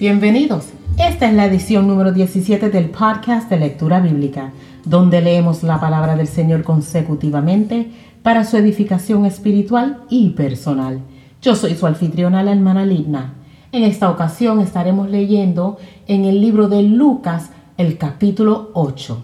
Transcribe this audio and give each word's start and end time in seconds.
Bienvenidos. 0.00 0.64
Esta 0.96 1.28
es 1.28 1.34
la 1.34 1.44
edición 1.44 1.86
número 1.86 2.10
17 2.10 2.70
del 2.70 2.88
podcast 2.88 3.50
de 3.50 3.58
lectura 3.58 4.00
bíblica, 4.00 4.50
donde 4.86 5.20
leemos 5.20 5.62
la 5.62 5.78
palabra 5.78 6.16
del 6.16 6.26
Señor 6.26 6.62
consecutivamente 6.62 7.90
para 8.22 8.46
su 8.46 8.56
edificación 8.56 9.26
espiritual 9.26 10.04
y 10.08 10.30
personal. 10.30 11.02
Yo 11.42 11.54
soy 11.54 11.74
su 11.74 11.86
anfitriona, 11.86 12.42
la 12.42 12.52
hermana 12.52 12.86
Ligna. 12.86 13.34
En 13.72 13.82
esta 13.82 14.08
ocasión 14.08 14.60
estaremos 14.60 15.10
leyendo 15.10 15.76
en 16.06 16.24
el 16.24 16.40
libro 16.40 16.70
de 16.70 16.82
Lucas 16.82 17.50
el 17.76 17.98
capítulo 17.98 18.70
8. 18.72 19.22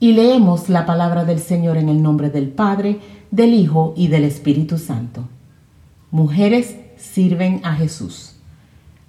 Y 0.00 0.14
leemos 0.14 0.68
la 0.68 0.84
palabra 0.84 1.24
del 1.24 1.38
Señor 1.38 1.76
en 1.76 1.88
el 1.88 2.02
nombre 2.02 2.28
del 2.28 2.48
Padre, 2.48 2.98
del 3.30 3.54
Hijo 3.54 3.94
y 3.96 4.08
del 4.08 4.24
Espíritu 4.24 4.78
Santo. 4.78 5.28
Mujeres 6.10 6.76
sirven 6.96 7.60
a 7.62 7.76
Jesús. 7.76 8.31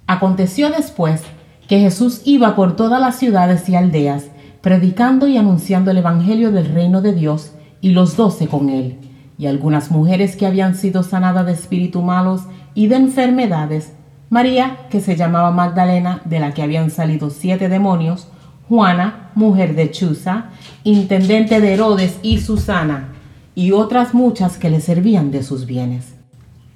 Aconteció 0.06 0.70
después 0.70 1.22
que 1.68 1.80
Jesús 1.80 2.20
iba 2.24 2.54
por 2.54 2.76
todas 2.76 3.00
las 3.00 3.16
ciudades 3.16 3.68
y 3.68 3.74
aldeas, 3.74 4.26
predicando 4.60 5.28
y 5.28 5.38
anunciando 5.38 5.90
el 5.90 5.98
Evangelio 5.98 6.52
del 6.52 6.66
reino 6.66 7.00
de 7.00 7.14
Dios, 7.14 7.52
y 7.80 7.90
los 7.90 8.16
doce 8.16 8.46
con 8.46 8.70
él, 8.70 8.98
y 9.38 9.46
algunas 9.46 9.90
mujeres 9.90 10.36
que 10.36 10.46
habían 10.46 10.74
sido 10.74 11.02
sanadas 11.02 11.46
de 11.46 11.52
espíritus 11.52 12.02
malos 12.02 12.42
y 12.74 12.86
de 12.86 12.96
enfermedades, 12.96 13.92
María, 14.30 14.78
que 14.90 15.00
se 15.00 15.16
llamaba 15.16 15.50
Magdalena, 15.50 16.22
de 16.24 16.40
la 16.40 16.52
que 16.52 16.62
habían 16.62 16.90
salido 16.90 17.30
siete 17.30 17.68
demonios, 17.68 18.28
Juana, 18.68 19.30
mujer 19.34 19.74
de 19.74 19.90
Chuza, 19.90 20.46
intendente 20.82 21.60
de 21.60 21.74
Herodes 21.74 22.18
y 22.22 22.40
Susana, 22.40 23.12
y 23.54 23.72
otras 23.72 24.14
muchas 24.14 24.56
que 24.56 24.70
le 24.70 24.80
servían 24.80 25.30
de 25.30 25.42
sus 25.42 25.66
bienes. 25.66 26.14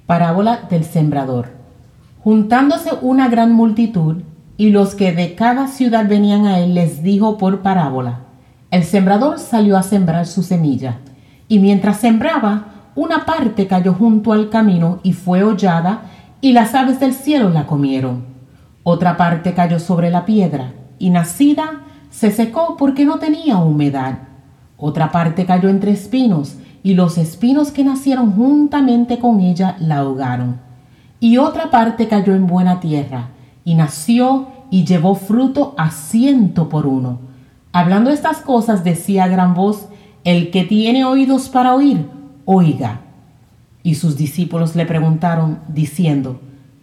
Parábola 0.05 0.67
del 0.69 0.83
sembrador. 0.83 1.58
Juntándose 2.21 2.89
una 3.01 3.29
gran 3.29 3.53
multitud, 3.53 4.23
y 4.57 4.71
los 4.71 4.93
que 4.93 5.13
de 5.13 5.35
cada 5.35 5.69
ciudad 5.69 6.05
venían 6.09 6.45
a 6.47 6.59
él 6.59 6.75
les 6.75 7.01
dijo 7.01 7.37
por 7.37 7.61
parábola, 7.61 8.23
el 8.71 8.83
sembrador 8.83 9.39
salió 9.39 9.77
a 9.77 9.83
sembrar 9.83 10.27
su 10.27 10.43
semilla, 10.43 10.97
y 11.47 11.59
mientras 11.59 12.01
sembraba, 12.01 12.91
una 12.93 13.25
parte 13.25 13.67
cayó 13.67 13.93
junto 13.93 14.33
al 14.33 14.49
camino 14.49 14.99
y 15.01 15.13
fue 15.13 15.43
hollada, 15.43 16.01
y 16.41 16.51
las 16.51 16.75
aves 16.75 16.99
del 16.99 17.13
cielo 17.13 17.51
la 17.51 17.65
comieron. 17.65 18.25
Otra 18.83 19.15
parte 19.15 19.53
cayó 19.53 19.79
sobre 19.79 20.09
la 20.09 20.25
piedra, 20.25 20.73
y 20.99 21.11
nacida 21.11 21.83
se 22.09 22.31
secó 22.31 22.75
porque 22.77 23.05
no 23.05 23.19
tenía 23.19 23.59
humedad. 23.59 24.19
Otra 24.75 25.13
parte 25.13 25.45
cayó 25.45 25.69
entre 25.69 25.91
espinos, 25.91 26.57
y 26.83 26.95
los 26.95 27.17
espinos 27.17 27.71
que 27.71 27.85
nacieron 27.85 28.33
juntamente 28.33 29.19
con 29.19 29.39
ella 29.39 29.77
la 29.79 29.99
ahogaron 29.99 30.68
y 31.19 31.37
otra 31.37 31.69
parte 31.69 32.07
cayó 32.07 32.33
en 32.33 32.47
buena 32.47 32.79
tierra, 32.79 33.29
y 33.63 33.75
nació 33.75 34.47
y 34.71 34.85
llevó 34.85 35.15
fruto 35.15 35.73
a 35.77 35.91
ciento 35.91 36.69
por 36.69 36.85
uno. 36.85 37.19
Hablando 37.71 38.09
estas 38.09 38.37
cosas 38.37 38.83
decía 38.83 39.25
a 39.25 39.27
gran 39.27 39.53
voz, 39.53 39.87
el 40.23 40.51
que 40.51 40.63
tiene 40.63 41.05
oídos 41.05 41.49
para 41.49 41.75
oír, 41.75 42.07
oiga. 42.45 43.01
Y 43.83 43.95
sus 43.95 44.17
discípulos 44.17 44.75
le 44.75 44.85
preguntaron, 44.85 45.59
diciendo, 45.67 46.39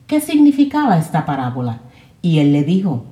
¿qué 0.06 0.20
significaba 0.20 0.98
esta 0.98 1.26
parábola? 1.26 1.80
Y 2.22 2.38
él 2.38 2.52
le 2.52 2.64
dijo, 2.64 3.04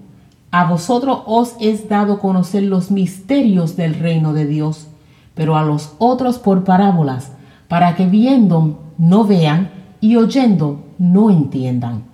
a 0.50 0.64
vosotros 0.66 1.22
os 1.26 1.56
es 1.60 1.88
dado 1.88 2.20
conocer 2.20 2.62
los 2.62 2.90
misterios 2.90 3.76
del 3.76 3.94
reino 3.94 4.32
de 4.32 4.46
Dios, 4.46 4.86
pero 5.34 5.56
a 5.56 5.64
los 5.64 5.94
otros 5.98 6.38
por 6.38 6.64
parábolas, 6.64 7.32
para 7.68 7.96
que 7.96 8.06
viendo 8.06 8.78
no 8.98 9.24
vean 9.24 9.70
y 10.04 10.16
oyendo 10.16 10.84
no 10.98 11.30
entiendan. 11.30 12.04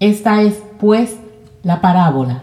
Esta 0.00 0.42
es, 0.42 0.62
pues, 0.78 1.16
la 1.62 1.80
parábola. 1.80 2.42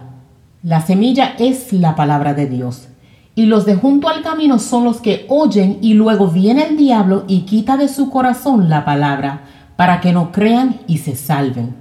La 0.63 0.81
semilla 0.81 1.35
es 1.37 1.71
la 1.73 1.95
palabra 1.95 2.33
de 2.33 2.47
Dios. 2.47 2.87
Y 3.35 3.45
los 3.45 3.67
de 3.67 3.75
junto 3.75 4.09
al 4.09 4.23
camino 4.23 4.57
son 4.57 4.83
los 4.83 5.01
que 5.01 5.27
oyen 5.29 5.77
y 5.79 5.93
luego 5.93 6.29
viene 6.29 6.63
el 6.63 6.75
diablo 6.75 7.23
y 7.27 7.41
quita 7.41 7.77
de 7.77 7.87
su 7.87 8.09
corazón 8.09 8.67
la 8.67 8.83
palabra, 8.83 9.43
para 9.75 10.01
que 10.01 10.11
no 10.11 10.31
crean 10.31 10.77
y 10.87 10.97
se 10.97 11.15
salven. 11.15 11.75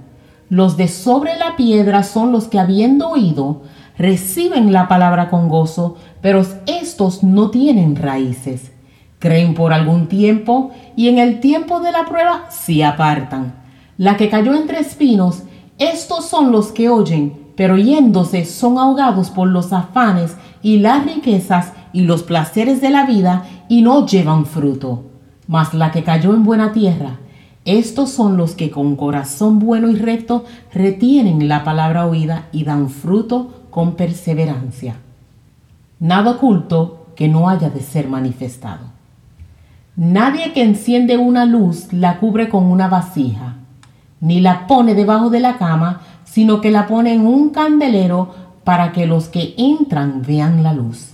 Los 0.50 0.76
de 0.76 0.86
sobre 0.88 1.34
la 1.38 1.56
piedra 1.56 2.02
son 2.02 2.30
los 2.30 2.46
que 2.48 2.58
habiendo 2.58 3.08
oído, 3.08 3.62
reciben 3.96 4.70
la 4.70 4.86
palabra 4.86 5.30
con 5.30 5.48
gozo, 5.48 5.96
pero 6.20 6.44
estos 6.66 7.22
no 7.22 7.48
tienen 7.48 7.96
raíces. 7.96 8.73
Creen 9.24 9.54
por 9.54 9.72
algún 9.72 10.06
tiempo 10.06 10.72
y 10.96 11.08
en 11.08 11.16
el 11.16 11.40
tiempo 11.40 11.80
de 11.80 11.92
la 11.92 12.04
prueba 12.04 12.44
se 12.50 12.84
apartan 12.84 13.64
la 13.96 14.16
que 14.16 14.28
cayó 14.28 14.54
entre 14.54 14.80
espinos, 14.80 15.44
estos 15.78 16.26
son 16.26 16.50
los 16.50 16.72
que 16.72 16.88
oyen, 16.88 17.32
pero 17.56 17.76
yéndose 17.76 18.44
son 18.44 18.78
ahogados 18.78 19.30
por 19.30 19.48
los 19.48 19.72
afanes 19.72 20.36
y 20.62 20.78
las 20.78 21.04
riquezas 21.04 21.72
y 21.92 22.02
los 22.02 22.24
placeres 22.24 22.80
de 22.80 22.90
la 22.90 23.06
vida 23.06 23.44
y 23.68 23.82
no 23.82 24.06
llevan 24.06 24.46
fruto. 24.46 25.04
Mas 25.46 25.74
la 25.74 25.92
que 25.92 26.02
cayó 26.02 26.34
en 26.34 26.42
buena 26.42 26.72
tierra, 26.72 27.18
estos 27.64 28.10
son 28.10 28.36
los 28.36 28.54
que 28.54 28.70
con 28.70 28.96
corazón 28.96 29.58
bueno 29.58 29.88
y 29.88 29.94
recto 29.94 30.44
retienen 30.72 31.48
la 31.48 31.62
palabra 31.62 32.06
oída 32.06 32.48
y 32.50 32.64
dan 32.64 32.90
fruto 32.90 33.62
con 33.70 33.94
perseverancia. 33.94 34.96
Nada 36.00 36.32
oculto 36.32 37.06
que 37.14 37.28
no 37.28 37.48
haya 37.48 37.70
de 37.70 37.80
ser 37.80 38.08
manifestado. 38.08 38.93
Nadie 39.96 40.52
que 40.52 40.62
enciende 40.62 41.16
una 41.16 41.44
luz 41.44 41.92
la 41.92 42.18
cubre 42.18 42.48
con 42.48 42.64
una 42.64 42.88
vasija 42.88 43.56
ni 44.24 44.40
la 44.40 44.66
pone 44.66 44.94
debajo 44.94 45.28
de 45.28 45.40
la 45.40 45.58
cama, 45.58 46.00
sino 46.24 46.62
que 46.62 46.70
la 46.70 46.86
pone 46.86 47.12
en 47.12 47.26
un 47.26 47.50
candelero 47.50 48.34
para 48.64 48.90
que 48.92 49.06
los 49.06 49.28
que 49.28 49.54
entran 49.58 50.22
vean 50.26 50.62
la 50.62 50.72
luz. 50.72 51.10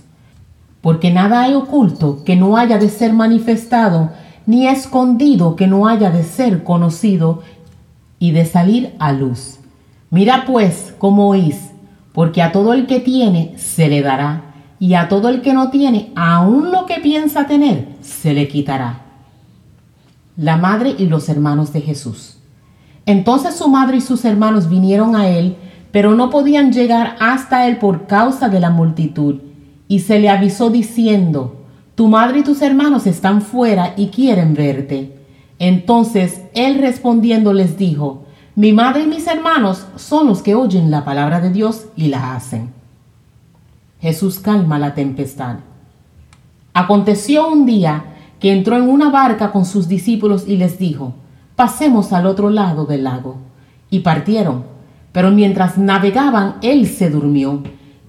Porque 0.79 1.11
nada 1.11 1.41
hay 1.41 1.53
oculto 1.53 2.23
que 2.23 2.37
no 2.37 2.55
haya 2.55 2.77
de 2.77 2.87
ser 2.87 3.11
manifestado, 3.11 4.11
ni 4.45 4.65
escondido 4.65 5.57
que 5.57 5.67
no 5.67 5.89
haya 5.89 6.09
de 6.09 6.23
ser 6.23 6.63
conocido 6.63 7.41
y 8.17 8.31
de 8.31 8.45
salir 8.45 8.95
a 8.97 9.11
luz. 9.11 9.59
Mira 10.09 10.45
pues 10.47 10.95
cómo 10.97 11.27
oís, 11.27 11.71
porque 12.13 12.41
a 12.41 12.53
todo 12.53 12.71
el 12.71 12.87
que 12.87 13.01
tiene 13.01 13.55
se 13.57 13.89
le 13.89 14.01
dará, 14.01 14.53
y 14.79 14.93
a 14.93 15.09
todo 15.09 15.27
el 15.27 15.41
que 15.41 15.53
no 15.53 15.69
tiene, 15.69 16.13
aun 16.15 16.71
lo 16.71 16.85
que 16.85 17.01
piensa 17.01 17.45
tener, 17.45 17.89
se 18.01 18.33
le 18.33 18.47
quitará. 18.47 19.01
La 20.37 20.57
madre 20.57 20.95
y 20.97 21.05
los 21.05 21.29
hermanos 21.29 21.73
de 21.73 21.81
Jesús. 21.81 22.37
Entonces 23.05 23.55
su 23.55 23.67
madre 23.67 23.97
y 23.97 24.01
sus 24.01 24.25
hermanos 24.25 24.69
vinieron 24.69 25.15
a 25.15 25.27
él, 25.27 25.57
pero 25.91 26.15
no 26.15 26.29
podían 26.29 26.71
llegar 26.71 27.15
hasta 27.19 27.67
él 27.67 27.77
por 27.77 28.07
causa 28.07 28.49
de 28.49 28.59
la 28.59 28.69
multitud. 28.69 29.41
Y 29.87 29.99
se 29.99 30.19
le 30.19 30.29
avisó 30.29 30.69
diciendo, 30.69 31.65
Tu 31.95 32.07
madre 32.07 32.39
y 32.39 32.43
tus 32.43 32.61
hermanos 32.61 33.07
están 33.07 33.41
fuera 33.41 33.93
y 33.97 34.07
quieren 34.07 34.53
verte. 34.53 35.17
Entonces 35.59 36.41
él 36.53 36.79
respondiendo 36.79 37.53
les 37.53 37.77
dijo, 37.77 38.23
Mi 38.55 38.71
madre 38.73 39.03
y 39.03 39.07
mis 39.07 39.27
hermanos 39.27 39.85
son 39.95 40.27
los 40.27 40.41
que 40.41 40.55
oyen 40.55 40.89
la 40.91 41.03
palabra 41.03 41.41
de 41.41 41.51
Dios 41.51 41.87
y 41.95 42.07
la 42.07 42.35
hacen. 42.35 42.71
Jesús 43.99 44.39
calma 44.39 44.79
la 44.79 44.95
tempestad. 44.95 45.57
Aconteció 46.73 47.47
un 47.47 47.65
día 47.65 48.05
que 48.39 48.51
entró 48.51 48.77
en 48.77 48.89
una 48.89 49.09
barca 49.09 49.51
con 49.51 49.65
sus 49.65 49.87
discípulos 49.87 50.45
y 50.47 50.57
les 50.57 50.79
dijo, 50.79 51.13
pasemos 51.55 52.13
al 52.13 52.25
otro 52.25 52.49
lado 52.49 52.85
del 52.85 53.03
lago. 53.03 53.37
Y 53.89 53.99
partieron. 53.99 54.63
Pero 55.11 55.31
mientras 55.31 55.77
navegaban, 55.77 56.55
él 56.61 56.87
se 56.87 57.09
durmió 57.09 57.61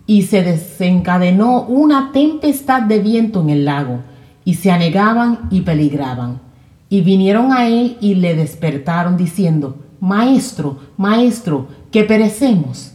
y 0.06 0.22
se 0.22 0.42
desencadenó 0.42 1.62
una 1.62 2.10
tempestad 2.12 2.82
de 2.82 2.98
viento 2.98 3.40
en 3.40 3.50
el 3.50 3.64
lago, 3.64 4.00
y 4.44 4.54
se 4.54 4.70
anegaban 4.70 5.48
y 5.50 5.60
peligraban. 5.60 6.40
Y 6.88 7.00
vinieron 7.00 7.52
a 7.52 7.68
él 7.68 7.96
y 8.00 8.16
le 8.16 8.34
despertaron 8.34 9.16
diciendo, 9.16 9.76
Maestro, 10.00 10.78
Maestro, 10.96 11.68
que 11.90 12.04
perecemos. 12.04 12.92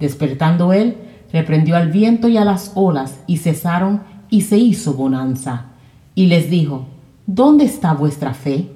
Despertando 0.00 0.72
él, 0.72 0.96
reprendió 1.32 1.76
al 1.76 1.90
viento 1.90 2.28
y 2.28 2.36
a 2.36 2.44
las 2.44 2.72
olas, 2.74 3.20
y 3.26 3.36
cesaron, 3.36 4.02
y 4.36 4.42
se 4.42 4.58
hizo 4.58 4.94
bonanza. 4.94 5.66
Y 6.14 6.26
les 6.26 6.50
dijo, 6.50 6.86
¿Dónde 7.26 7.64
está 7.64 7.92
vuestra 7.94 8.34
fe? 8.34 8.70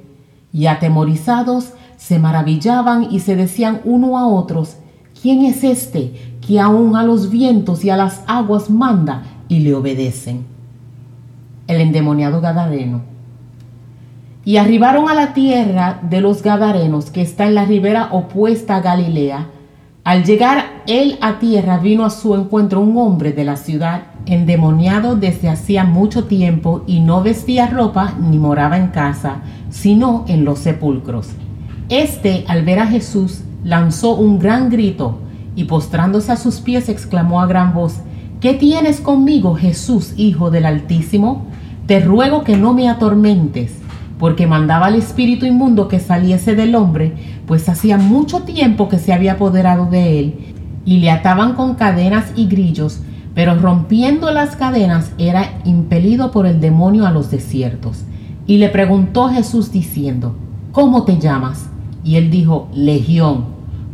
y 0.53 0.67
atemorizados 0.67 1.73
se 1.97 2.19
maravillaban 2.19 3.09
y 3.11 3.21
se 3.21 3.37
decían 3.37 3.81
uno 3.85 4.19
a 4.19 4.27
otros, 4.27 4.77
¿quién 5.21 5.45
es 5.45 5.63
este 5.65 6.35
que 6.47 6.59
aun 6.59 6.97
a 6.97 7.05
los 7.05 7.31
vientos 7.31 7.85
y 7.85 7.91
a 7.91 7.97
las 7.97 8.23
aguas 8.27 8.71
manda 8.71 9.23
y 9.49 9.61
le 9.61 9.75
obedecen? 9.75 10.45
El 11.67 11.81
endemoniado 11.81 12.41
Gadareno. 12.41 13.03
Y 14.45 14.57
arribaron 14.57 15.09
a 15.09 15.15
la 15.15 15.35
tierra 15.35 16.01
de 16.03 16.21
los 16.21 16.43
Gadarenos, 16.43 17.11
que 17.11 17.21
está 17.21 17.47
en 17.47 17.55
la 17.55 17.67
ribera 17.67 18.09
opuesta 18.11 18.77
a 18.77 18.81
Galilea. 18.81 19.47
Al 20.03 20.25
llegar 20.25 20.83
él 20.87 21.19
a 21.21 21.39
tierra, 21.39 21.79
vino 21.79 22.07
a 22.07 22.11
su 22.11 22.35
encuentro 22.35 22.81
un 22.81 22.97
hombre 22.97 23.33
de 23.33 23.45
la 23.45 23.57
ciudad, 23.57 24.05
endemoniado 24.25 25.15
desde 25.15 25.51
hacía 25.51 25.85
mucho 25.85 26.25
tiempo, 26.25 26.85
y 26.87 27.01
no 27.01 27.23
vestía 27.23 27.67
ropa 27.67 28.15
ni 28.19 28.39
moraba 28.39 28.79
en 28.79 28.89
casa, 28.89 29.43
sino 29.69 30.25
en 30.27 30.47
los 30.47 30.61
sepulcros. 30.61 31.29
Este, 31.91 32.45
al 32.49 32.65
ver 32.65 32.79
a 32.79 32.87
Jesús, 32.87 33.43
lanzó 33.63 34.15
un 34.15 34.39
gran 34.39 34.71
grito 34.71 35.19
y 35.55 35.65
postrándose 35.65 36.33
a 36.33 36.37
sus 36.37 36.61
pies 36.61 36.89
exclamó 36.89 37.43
a 37.43 37.47
gran 37.47 37.75
voz, 37.75 37.97
¿Qué 38.41 38.55
tienes 38.55 39.03
conmigo, 39.03 39.55
Jesús, 39.55 40.15
Hijo 40.17 40.51
del 40.51 40.65
Altísimo? 40.65 41.45
Te 41.87 42.01
ruego 42.01 42.43
que 42.43 42.57
no 42.57 42.73
me 42.73 42.89
atormentes, 42.89 43.75
porque 44.21 44.47
mandaba 44.47 44.87
al 44.87 44.97
espíritu 44.97 45.47
inmundo 45.47 45.89
que 45.89 45.99
saliese 45.99 46.55
del 46.55 46.75
hombre, 46.75 47.15
pues 47.47 47.69
hacía 47.71 47.97
mucho 47.97 48.43
tiempo 48.43 48.91
que 48.91 48.99
se 48.99 49.15
había 49.15 49.33
apoderado 49.33 49.87
de 49.87 50.21
él, 50.21 50.35
y 50.85 50.99
le 50.99 51.11
ataban 51.11 51.55
con 51.55 51.75
cadenas 51.75 52.31
y 52.37 52.47
grillos, 52.47 53.01
pero 53.35 53.55
rompiendo 53.55 54.31
las 54.31 54.57
cadenas 54.57 55.13
era 55.17 55.61
impelido 55.65 56.33
por 56.33 56.47
el 56.47 56.61
demonio 56.61 57.07
a 57.07 57.11
los 57.11 57.31
desiertos. 57.31 58.05
Y 58.47 58.59
le 58.59 58.69
preguntó 58.69 59.31
Jesús 59.31 59.73
diciendo, 59.73 60.37
¿cómo 60.73 61.05
te 61.05 61.19
llamas? 61.19 61.71
Y 62.05 62.17
él 62.17 62.31
dijo, 62.31 62.69
Legión, 62.75 63.47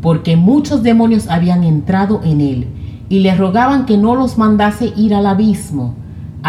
porque 0.02 0.36
muchos 0.36 0.82
demonios 0.82 1.28
habían 1.28 1.62
entrado 1.62 2.20
en 2.24 2.40
él, 2.40 2.66
y 3.08 3.20
le 3.20 3.32
rogaban 3.36 3.86
que 3.86 3.96
no 3.96 4.16
los 4.16 4.38
mandase 4.38 4.92
ir 4.96 5.14
al 5.14 5.26
abismo. 5.26 5.94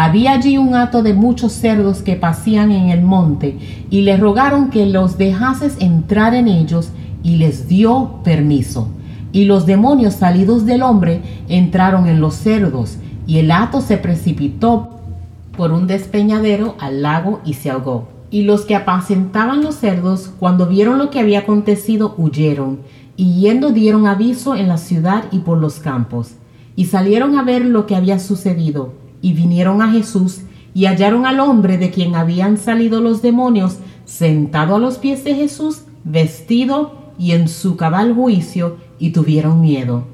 Había 0.00 0.34
allí 0.34 0.58
un 0.58 0.76
hato 0.76 1.02
de 1.02 1.12
muchos 1.12 1.50
cerdos 1.50 2.02
que 2.02 2.14
pasían 2.14 2.70
en 2.70 2.90
el 2.90 3.02
monte, 3.02 3.58
y 3.90 4.02
le 4.02 4.16
rogaron 4.16 4.70
que 4.70 4.86
los 4.86 5.18
dejases 5.18 5.74
entrar 5.80 6.36
en 6.36 6.46
ellos, 6.46 6.90
y 7.24 7.34
les 7.34 7.66
dio 7.66 8.20
permiso. 8.22 8.90
Y 9.32 9.46
los 9.46 9.66
demonios 9.66 10.14
salidos 10.14 10.64
del 10.66 10.82
hombre 10.82 11.22
entraron 11.48 12.06
en 12.06 12.20
los 12.20 12.36
cerdos, 12.36 12.98
y 13.26 13.38
el 13.38 13.50
hato 13.50 13.80
se 13.80 13.96
precipitó 13.96 15.00
por 15.56 15.72
un 15.72 15.88
despeñadero 15.88 16.76
al 16.78 17.02
lago 17.02 17.40
y 17.44 17.54
se 17.54 17.68
ahogó. 17.68 18.06
Y 18.30 18.42
los 18.42 18.66
que 18.66 18.76
apacentaban 18.76 19.64
los 19.64 19.74
cerdos, 19.74 20.30
cuando 20.38 20.68
vieron 20.68 20.98
lo 20.98 21.10
que 21.10 21.18
había 21.18 21.40
acontecido, 21.40 22.14
huyeron, 22.16 22.78
y 23.16 23.40
yendo 23.40 23.70
dieron 23.70 24.06
aviso 24.06 24.54
en 24.54 24.68
la 24.68 24.78
ciudad 24.78 25.24
y 25.32 25.40
por 25.40 25.58
los 25.58 25.80
campos. 25.80 26.34
Y 26.76 26.84
salieron 26.84 27.36
a 27.36 27.42
ver 27.42 27.64
lo 27.64 27.86
que 27.86 27.96
había 27.96 28.20
sucedido, 28.20 28.92
y 29.20 29.32
vinieron 29.32 29.82
a 29.82 29.90
Jesús, 29.90 30.42
y 30.74 30.86
hallaron 30.86 31.26
al 31.26 31.40
hombre 31.40 31.78
de 31.78 31.90
quien 31.90 32.14
habían 32.14 32.56
salido 32.56 33.00
los 33.00 33.22
demonios, 33.22 33.78
sentado 34.04 34.76
a 34.76 34.78
los 34.78 34.98
pies 34.98 35.24
de 35.24 35.34
Jesús, 35.34 35.82
vestido 36.04 37.12
y 37.18 37.32
en 37.32 37.48
su 37.48 37.76
cabal 37.76 38.14
juicio, 38.14 38.76
y 38.98 39.10
tuvieron 39.10 39.60
miedo. 39.60 40.04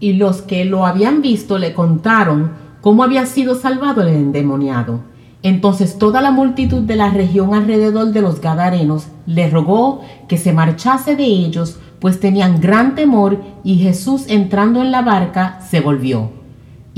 Y 0.00 0.12
los 0.14 0.42
que 0.42 0.64
lo 0.64 0.86
habían 0.86 1.22
visto 1.22 1.58
le 1.58 1.74
contaron 1.74 2.52
cómo 2.80 3.02
había 3.02 3.26
sido 3.26 3.54
salvado 3.54 4.02
el 4.02 4.08
endemoniado. 4.08 5.00
Entonces 5.42 5.98
toda 5.98 6.20
la 6.20 6.30
multitud 6.30 6.82
de 6.82 6.96
la 6.96 7.10
región 7.10 7.54
alrededor 7.54 8.12
de 8.12 8.22
los 8.22 8.40
Gadarenos 8.40 9.08
le 9.26 9.48
rogó 9.50 10.02
que 10.28 10.36
se 10.36 10.52
marchase 10.52 11.16
de 11.16 11.24
ellos, 11.24 11.78
pues 12.00 12.20
tenían 12.20 12.60
gran 12.60 12.94
temor, 12.94 13.40
y 13.64 13.76
Jesús 13.76 14.26
entrando 14.28 14.82
en 14.82 14.92
la 14.92 15.02
barca 15.02 15.60
se 15.68 15.80
volvió. 15.80 16.37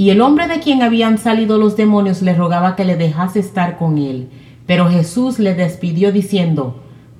Y 0.00 0.08
el 0.08 0.22
hombre 0.22 0.48
de 0.48 0.60
quien 0.60 0.80
habían 0.80 1.18
salido 1.18 1.58
los 1.58 1.76
demonios 1.76 2.22
le 2.22 2.34
rogaba 2.34 2.74
que 2.74 2.86
le 2.86 2.96
dejase 2.96 3.38
estar 3.38 3.76
con 3.76 3.98
él. 3.98 4.30
Pero 4.64 4.88
Jesús 4.88 5.38
le 5.38 5.54
despidió 5.54 6.10
diciendo, 6.10 6.76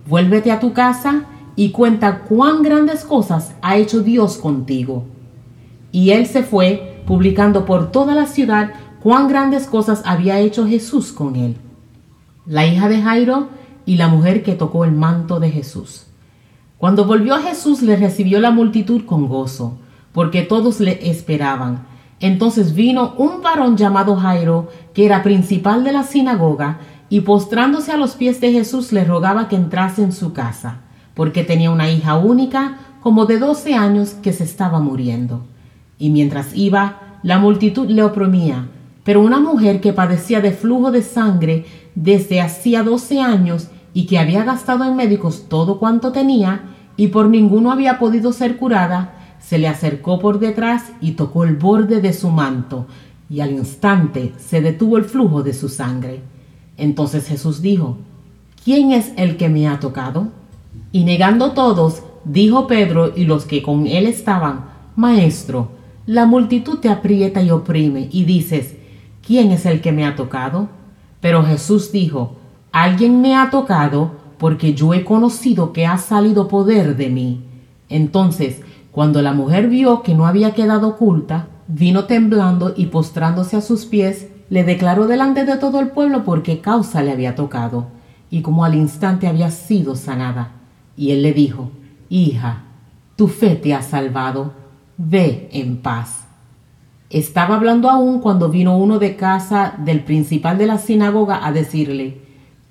Vuélvete 0.08 0.50
a 0.50 0.60
tu 0.60 0.72
casa 0.72 1.24
y 1.56 1.72
cuenta 1.72 2.20
cuán 2.20 2.62
grandes 2.62 3.04
cosas 3.04 3.52
ha 3.60 3.76
hecho 3.76 4.00
Dios 4.00 4.38
contigo. 4.38 5.04
Y 5.92 6.12
él 6.12 6.24
se 6.24 6.42
fue, 6.42 7.02
publicando 7.06 7.66
por 7.66 7.92
toda 7.92 8.14
la 8.14 8.24
ciudad 8.24 8.72
cuán 9.02 9.28
grandes 9.28 9.66
cosas 9.66 10.00
había 10.06 10.40
hecho 10.40 10.66
Jesús 10.66 11.12
con 11.12 11.36
él. 11.36 11.58
La 12.46 12.66
hija 12.66 12.88
de 12.88 13.02
Jairo 13.02 13.48
y 13.84 13.96
la 13.96 14.08
mujer 14.08 14.42
que 14.42 14.54
tocó 14.54 14.86
el 14.86 14.92
manto 14.92 15.38
de 15.38 15.50
Jesús. 15.50 16.06
Cuando 16.78 17.04
volvió 17.04 17.34
a 17.34 17.42
Jesús 17.42 17.82
le 17.82 17.96
recibió 17.96 18.40
la 18.40 18.52
multitud 18.52 19.04
con 19.04 19.28
gozo, 19.28 19.76
porque 20.14 20.40
todos 20.40 20.80
le 20.80 21.10
esperaban. 21.10 21.90
Entonces 22.20 22.74
vino 22.74 23.14
un 23.16 23.42
varón 23.42 23.76
llamado 23.76 24.16
Jairo, 24.16 24.68
que 24.94 25.06
era 25.06 25.22
principal 25.22 25.84
de 25.84 25.92
la 25.92 26.02
sinagoga, 26.02 26.78
y 27.08 27.22
postrándose 27.22 27.90
a 27.92 27.96
los 27.96 28.12
pies 28.12 28.40
de 28.40 28.52
Jesús 28.52 28.92
le 28.92 29.04
rogaba 29.04 29.48
que 29.48 29.56
entrase 29.56 30.02
en 30.02 30.12
su 30.12 30.32
casa, 30.32 30.80
porque 31.14 31.42
tenía 31.42 31.70
una 31.70 31.90
hija 31.90 32.16
única, 32.16 32.78
como 33.00 33.24
de 33.24 33.38
doce 33.38 33.74
años, 33.74 34.10
que 34.10 34.32
se 34.32 34.44
estaba 34.44 34.78
muriendo. 34.80 35.42
Y 35.98 36.10
mientras 36.10 36.54
iba, 36.54 37.18
la 37.22 37.38
multitud 37.38 37.88
le 37.88 38.02
oprimía, 38.02 38.68
pero 39.02 39.22
una 39.22 39.40
mujer 39.40 39.80
que 39.80 39.92
padecía 39.92 40.40
de 40.40 40.52
flujo 40.52 40.90
de 40.90 41.02
sangre 41.02 41.64
desde 41.94 42.40
hacía 42.40 42.82
doce 42.82 43.20
años 43.20 43.68
y 43.92 44.06
que 44.06 44.18
había 44.18 44.44
gastado 44.44 44.84
en 44.84 44.94
médicos 44.94 45.46
todo 45.48 45.78
cuanto 45.78 46.12
tenía 46.12 46.60
y 46.96 47.08
por 47.08 47.28
ninguno 47.28 47.72
había 47.72 47.98
podido 47.98 48.32
ser 48.32 48.56
curada, 48.56 49.14
se 49.40 49.58
le 49.58 49.68
acercó 49.68 50.18
por 50.18 50.38
detrás 50.38 50.92
y 51.00 51.12
tocó 51.12 51.44
el 51.44 51.56
borde 51.56 52.00
de 52.00 52.12
su 52.12 52.30
manto, 52.30 52.86
y 53.28 53.40
al 53.40 53.52
instante 53.52 54.32
se 54.38 54.60
detuvo 54.60 54.96
el 54.96 55.04
flujo 55.04 55.42
de 55.42 55.54
su 55.54 55.68
sangre. 55.68 56.20
Entonces 56.76 57.26
Jesús 57.26 57.62
dijo, 57.62 57.98
¿quién 58.64 58.92
es 58.92 59.12
el 59.16 59.36
que 59.36 59.48
me 59.48 59.68
ha 59.68 59.80
tocado? 59.80 60.28
Y 60.92 61.04
negando 61.04 61.52
todos, 61.52 62.02
dijo 62.24 62.66
Pedro 62.66 63.12
y 63.16 63.24
los 63.24 63.44
que 63.44 63.62
con 63.62 63.86
él 63.86 64.06
estaban, 64.06 64.66
Maestro, 64.96 65.70
la 66.06 66.26
multitud 66.26 66.78
te 66.78 66.88
aprieta 66.88 67.42
y 67.42 67.50
oprime, 67.50 68.08
y 68.10 68.24
dices, 68.24 68.74
¿quién 69.24 69.52
es 69.52 69.66
el 69.66 69.80
que 69.80 69.92
me 69.92 70.04
ha 70.04 70.16
tocado? 70.16 70.68
Pero 71.20 71.44
Jesús 71.44 71.92
dijo, 71.92 72.36
alguien 72.72 73.20
me 73.20 73.36
ha 73.36 73.50
tocado 73.50 74.12
porque 74.38 74.74
yo 74.74 74.94
he 74.94 75.04
conocido 75.04 75.72
que 75.72 75.86
ha 75.86 75.98
salido 75.98 76.48
poder 76.48 76.96
de 76.96 77.10
mí. 77.10 77.42
Entonces, 77.88 78.60
cuando 78.92 79.22
la 79.22 79.32
mujer 79.32 79.68
vio 79.68 80.02
que 80.02 80.14
no 80.14 80.26
había 80.26 80.52
quedado 80.52 80.88
oculta, 80.88 81.48
vino 81.68 82.04
temblando 82.04 82.74
y 82.76 82.86
postrándose 82.86 83.56
a 83.56 83.60
sus 83.60 83.86
pies, 83.86 84.28
le 84.48 84.64
declaró 84.64 85.06
delante 85.06 85.44
de 85.44 85.56
todo 85.56 85.78
el 85.80 85.90
pueblo 85.90 86.24
por 86.24 86.42
qué 86.42 86.60
causa 86.60 87.02
le 87.02 87.12
había 87.12 87.36
tocado, 87.36 87.86
y 88.30 88.42
como 88.42 88.64
al 88.64 88.74
instante 88.74 89.28
había 89.28 89.50
sido 89.50 89.94
sanada. 89.94 90.52
Y 90.96 91.12
él 91.12 91.22
le 91.22 91.32
dijo, 91.32 91.70
Hija, 92.08 92.64
tu 93.14 93.28
fe 93.28 93.54
te 93.54 93.74
ha 93.74 93.82
salvado, 93.82 94.52
ve 94.96 95.48
en 95.52 95.76
paz. 95.78 96.26
Estaba 97.10 97.56
hablando 97.56 97.88
aún 97.90 98.20
cuando 98.20 98.48
vino 98.48 98.76
uno 98.76 98.98
de 98.98 99.16
casa 99.16 99.74
del 99.78 100.02
principal 100.02 100.58
de 100.58 100.66
la 100.66 100.78
sinagoga 100.78 101.46
a 101.46 101.52
decirle, 101.52 102.20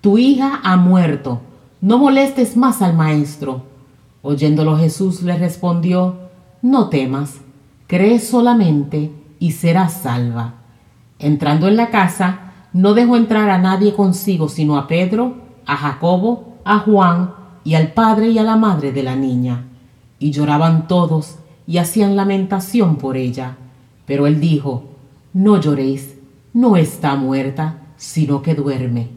Tu 0.02 0.18
hija 0.18 0.60
ha 0.64 0.76
muerto, 0.76 1.42
no 1.82 1.98
molestes 1.98 2.58
más 2.58 2.82
al 2.82 2.96
maestro. 2.96 3.69
Oyéndolo 4.22 4.78
Jesús 4.78 5.22
le 5.24 5.38
respondió, 5.38 6.16
No 6.62 6.90
temas, 6.90 7.42
cree 7.88 8.20
solamente 8.20 9.12
y 9.40 9.52
serás 9.52 9.94
salva. 9.94 10.56
Entrando 11.18 11.68
en 11.68 11.78
la 11.78 11.90
casa, 11.90 12.54
no 12.74 12.94
dejó 12.94 13.18
entrar 13.18 13.50
a 13.50 13.58
nadie 13.58 13.94
consigo 13.94 14.50
sino 14.50 14.78
a 14.78 14.88
Pedro, 14.88 15.36
a 15.66 15.76
Jacobo, 15.76 16.56
a 16.66 16.80
Juan 16.80 17.34
y 17.64 17.76
al 17.76 17.94
padre 17.94 18.30
y 18.30 18.38
a 18.38 18.44
la 18.44 18.58
madre 18.58 18.92
de 18.92 19.04
la 19.04 19.16
niña. 19.16 19.66
Y 20.20 20.32
lloraban 20.32 20.88
todos 20.88 21.40
y 21.66 21.78
hacían 21.78 22.16
lamentación 22.16 22.98
por 22.98 23.16
ella. 23.16 23.58
Pero 24.06 24.28
él 24.28 24.40
dijo, 24.42 24.84
No 25.34 25.60
lloréis, 25.60 26.18
no 26.54 26.76
está 26.76 27.16
muerta, 27.16 27.78
sino 27.96 28.42
que 28.42 28.56
duerme. 28.56 29.10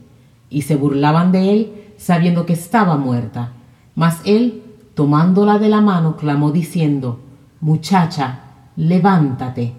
Y 0.50 0.62
se 0.62 0.76
burlaban 0.76 1.32
de 1.32 1.52
él, 1.52 1.72
sabiendo 1.96 2.46
que 2.46 2.52
estaba 2.52 2.96
muerta. 2.96 3.52
Mas 3.94 4.20
él, 4.24 4.61
tomándola 4.94 5.58
de 5.58 5.68
la 5.68 5.80
mano, 5.80 6.16
clamó 6.16 6.50
diciendo, 6.52 7.20
Muchacha, 7.60 8.40
levántate. 8.76 9.72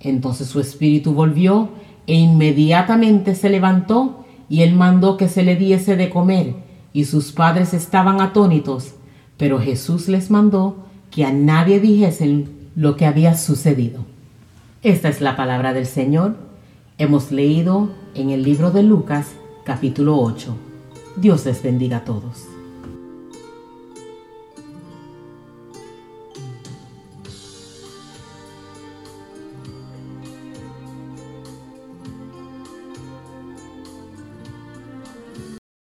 Entonces 0.00 0.48
su 0.48 0.60
espíritu 0.60 1.14
volvió 1.14 1.70
e 2.06 2.14
inmediatamente 2.14 3.34
se 3.34 3.48
levantó 3.48 4.24
y 4.48 4.62
él 4.62 4.74
mandó 4.74 5.16
que 5.16 5.28
se 5.28 5.42
le 5.42 5.56
diese 5.56 5.96
de 5.96 6.10
comer, 6.10 6.54
y 6.92 7.06
sus 7.06 7.32
padres 7.32 7.74
estaban 7.74 8.20
atónitos, 8.20 8.94
pero 9.36 9.58
Jesús 9.58 10.08
les 10.08 10.30
mandó 10.30 10.76
que 11.10 11.24
a 11.24 11.32
nadie 11.32 11.80
dijesen 11.80 12.50
lo 12.76 12.96
que 12.96 13.06
había 13.06 13.36
sucedido. 13.36 14.04
Esta 14.82 15.08
es 15.08 15.20
la 15.20 15.34
palabra 15.34 15.72
del 15.72 15.86
Señor. 15.86 16.36
Hemos 16.98 17.32
leído 17.32 17.88
en 18.14 18.30
el 18.30 18.42
libro 18.42 18.70
de 18.70 18.82
Lucas 18.82 19.32
capítulo 19.64 20.18
8. 20.18 20.54
Dios 21.16 21.46
les 21.46 21.62
bendiga 21.62 21.98
a 21.98 22.04
todos. 22.04 22.53